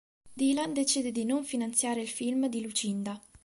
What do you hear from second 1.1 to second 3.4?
di non finanziare il film di Lucinda.